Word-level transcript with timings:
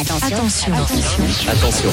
Attention. 0.00 0.72
Attention. 1.48 1.90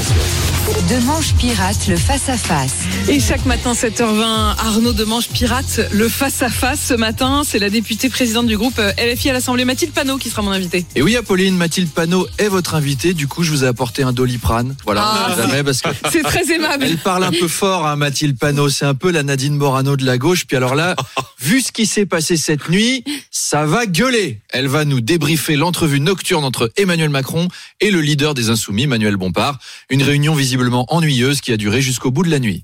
De 0.90 1.06
Manche 1.06 1.34
Pirate, 1.40 1.88
le 1.88 1.96
face-à-face. 1.98 2.74
Et 3.10 3.20
chaque 3.20 3.46
matin, 3.48 3.74
7h20, 3.74 4.22
Arnaud 4.24 4.94
de 4.94 5.04
Manche 5.06 5.28
Pirate, 5.30 5.82
le 5.92 6.08
face-à-face. 6.08 6.80
Ce 6.90 6.94
matin, 6.94 7.42
c'est 7.48 7.58
la 7.58 7.72
députée 7.72 8.10
présidente 8.10 8.46
du 8.46 8.58
groupe 8.58 8.78
euh, 8.78 8.92
LFI 9.00 9.32
à 9.32 9.34
l'Assemblée, 9.34 9.66
Mathilde 9.66 9.92
Panot, 9.92 10.18
qui 10.18 10.30
sera 10.30 10.44
mon 10.44 10.52
invitée. 10.52 10.86
Et 10.96 11.02
oui, 11.02 11.16
Apolline, 11.16 11.56
Mathilde 11.58 11.90
Panot 11.90 12.28
est 12.38 12.48
votre 12.48 12.76
invitée. 12.76 13.14
Du 13.16 13.28
coup, 13.28 13.42
je 13.42 13.50
vous 13.50 13.64
ai 13.64 13.68
apporté 13.68 14.04
un 14.04 14.14
doliprane. 14.14 14.76
Voilà, 14.86 15.02
Ah. 15.04 15.36
jamais 15.36 15.64
parce 15.64 15.82
que 15.82 15.90
C'est 16.12 16.22
très 16.22 16.52
aimable. 16.54 16.84
elle 16.86 16.98
parle 16.98 17.24
un 17.24 17.32
peu 17.32 17.48
fort, 17.48 17.88
hein, 17.88 17.96
Mathilde 17.96 18.38
Panot. 18.38 18.70
C'est 18.70 18.86
un 18.86 18.96
peu 18.96 19.10
la 19.10 19.24
Nadine 19.24 19.56
Morano 19.56 19.96
de 19.98 20.06
la 20.06 20.20
gauche. 20.20 20.46
Puis 20.46 20.58
alors 20.58 20.76
là, 20.76 20.96
vu 21.42 21.60
ce 21.62 21.72
qui 21.72 21.88
s'est 21.88 22.06
passé 22.06 22.38
cette 22.38 22.70
nuit, 22.70 23.04
ça 23.38 23.66
va 23.66 23.86
gueuler. 23.86 24.40
Elle 24.50 24.70
va 24.70 24.86
nous 24.86 25.02
débriefer 25.02 25.58
l'entrevue 25.58 26.00
nocturne 26.00 26.46
entre 26.46 26.72
Emmanuel 26.78 27.10
Macron 27.10 27.50
et 27.82 27.92
le 27.92 28.00
leader 28.00 28.34
des 28.34 28.50
Insoumis, 28.50 28.88
Manuel 28.88 29.18
Bompard. 29.18 29.60
Une 29.90 30.04
réunion 30.04 30.34
visiblement 30.36 30.86
ennuyeuse 30.88 31.42
qui 31.42 31.52
a 31.52 31.58
duré 31.58 31.82
jusqu'au 31.82 32.12
bout 32.12 32.24
de 32.24 32.32
la 32.32 32.40
nuit. 32.40 32.64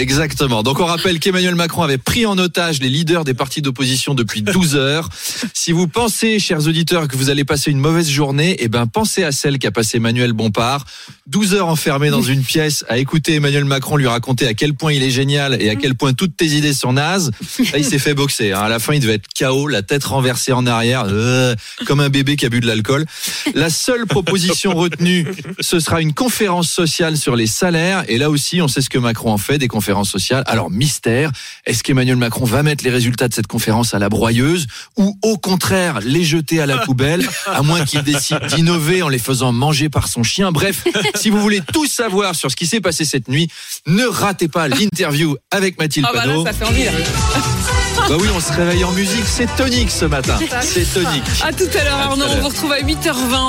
Exactement. 0.00 0.62
Donc 0.62 0.80
on 0.80 0.86
rappelle 0.86 1.18
qu'Emmanuel 1.18 1.54
Macron 1.56 1.82
avait 1.82 1.98
pris 1.98 2.24
en 2.24 2.38
otage 2.38 2.80
les 2.80 2.88
leaders 2.88 3.22
des 3.24 3.34
partis 3.34 3.60
d'opposition 3.60 4.14
depuis 4.14 4.40
12 4.40 4.74
heures. 4.74 5.10
Si 5.52 5.72
vous 5.72 5.88
pensez, 5.88 6.38
chers 6.38 6.66
auditeurs, 6.66 7.06
que 7.06 7.16
vous 7.18 7.28
allez 7.28 7.44
passer 7.44 7.70
une 7.70 7.80
mauvaise 7.80 8.08
journée, 8.08 8.56
eh 8.60 8.68
ben 8.68 8.86
pensez 8.86 9.24
à 9.24 9.30
celle 9.30 9.58
qu'a 9.58 9.70
passé 9.70 9.98
Emmanuel 9.98 10.32
Bompard. 10.32 10.86
12 11.26 11.52
heures 11.54 11.68
enfermé 11.68 12.08
dans 12.08 12.22
une 12.22 12.42
pièce 12.42 12.82
à 12.88 12.96
écouter 12.96 13.34
Emmanuel 13.34 13.66
Macron 13.66 13.98
lui 13.98 14.06
raconter 14.06 14.46
à 14.46 14.54
quel 14.54 14.72
point 14.72 14.92
il 14.94 15.02
est 15.02 15.10
génial 15.10 15.60
et 15.60 15.68
à 15.68 15.76
quel 15.76 15.94
point 15.94 16.14
toutes 16.14 16.34
tes 16.34 16.46
idées 16.46 16.72
sont 16.72 16.94
nazes. 16.94 17.30
Là, 17.58 17.76
il 17.78 17.84
s'est 17.84 17.98
fait 17.98 18.14
boxer. 18.14 18.52
hein. 18.52 18.60
À 18.60 18.68
la 18.70 18.78
fin, 18.78 18.94
il 18.94 19.00
devait 19.00 19.14
être 19.14 19.28
KO, 19.38 19.68
la 19.68 19.82
tête 19.82 20.02
renversée 20.04 20.52
en 20.52 20.66
arrière, 20.66 21.04
euh, 21.08 21.54
comme 21.84 22.00
un 22.00 22.08
bébé 22.08 22.36
qui 22.36 22.46
a 22.46 22.48
bu 22.48 22.60
de 22.60 22.66
l'alcool. 22.66 23.04
La 23.54 23.68
seule 23.68 24.06
proposition 24.06 24.74
retenue, 24.74 25.26
ce 25.60 25.78
sera 25.78 26.00
une 26.00 26.14
conférence 26.14 26.70
sociale 26.70 27.18
sur 27.18 27.36
les 27.36 27.46
salaires. 27.46 28.02
Et 28.08 28.16
là 28.16 28.30
aussi, 28.30 28.62
on 28.62 28.66
sait 28.68 28.80
ce 28.80 28.88
que 28.88 28.98
Macron 28.98 29.30
en 29.30 29.38
fait, 29.38 29.58
des 29.58 29.68
conférences 29.68 29.89
sociales. 30.04 30.42
Alors, 30.46 30.70
mystère, 30.70 31.30
est-ce 31.66 31.82
qu'Emmanuel 31.82 32.16
Macron 32.16 32.44
va 32.44 32.62
mettre 32.62 32.84
les 32.84 32.90
résultats 32.90 33.28
de 33.28 33.34
cette 33.34 33.46
conférence 33.46 33.94
à 33.94 33.98
la 33.98 34.08
broyeuse 34.08 34.66
ou 34.96 35.18
au 35.22 35.36
contraire 35.36 36.00
les 36.00 36.24
jeter 36.24 36.60
à 36.60 36.66
la 36.66 36.78
poubelle, 36.78 37.26
à 37.46 37.62
moins 37.62 37.84
qu'il 37.84 38.02
décide 38.02 38.44
d'innover 38.46 39.02
en 39.02 39.08
les 39.08 39.18
faisant 39.18 39.52
manger 39.52 39.88
par 39.88 40.08
son 40.08 40.22
chien? 40.22 40.52
Bref, 40.52 40.84
si 41.14 41.30
vous 41.30 41.40
voulez 41.40 41.60
tout 41.72 41.86
savoir 41.86 42.34
sur 42.34 42.50
ce 42.50 42.56
qui 42.56 42.66
s'est 42.66 42.80
passé 42.80 43.04
cette 43.04 43.28
nuit, 43.28 43.48
ne 43.86 44.04
ratez 44.04 44.48
pas 44.48 44.68
l'interview 44.68 45.36
avec 45.50 45.78
Mathilde 45.78 46.06
Ah 46.08 46.12
bah 46.14 46.26
là, 46.26 46.34
ça 46.44 46.52
fait 46.52 46.64
envie 46.64 46.84
là. 46.84 46.92
Bah 48.08 48.16
oui, 48.18 48.28
on 48.34 48.40
se 48.40 48.52
réveille 48.52 48.84
en 48.84 48.92
musique, 48.92 49.24
c'est 49.26 49.54
tonique 49.56 49.90
ce 49.90 50.04
matin. 50.04 50.38
C'est 50.62 50.90
tonique. 50.92 51.22
À 51.42 51.52
tout 51.52 51.68
à 51.78 51.84
l'heure, 51.84 51.98
Arnaud. 51.98 52.24
On 52.28 52.40
vous 52.40 52.48
retrouve 52.48 52.72
à 52.72 52.80
8h20. 52.80 53.40